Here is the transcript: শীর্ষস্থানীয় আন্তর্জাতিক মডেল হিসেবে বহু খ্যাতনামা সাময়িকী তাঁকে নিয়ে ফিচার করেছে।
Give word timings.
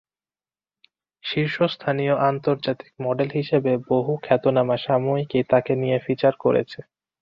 শীর্ষস্থানীয় 1.23 2.15
আন্তর্জাতিক 2.29 2.91
মডেল 2.99 3.29
হিসেবে 3.33 3.71
বহু 3.89 4.11
খ্যাতনামা 4.23 4.77
সাময়িকী 4.79 5.39
তাঁকে 5.51 5.73
নিয়ে 5.75 5.97
ফিচার 6.05 6.33
করেছে। 6.43 6.79